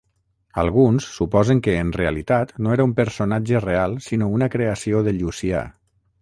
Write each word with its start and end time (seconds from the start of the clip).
Alguns 0.61 1.09
suposen 1.17 1.61
que 1.67 1.75
en 1.81 1.91
realitat 1.97 2.53
no 2.67 2.73
era 2.77 2.87
un 2.91 2.95
personatge 3.01 3.63
real 3.67 3.95
sinó 4.07 4.31
una 4.39 4.49
creació 4.57 5.05
de 5.11 5.15
Llucià. 5.21 5.63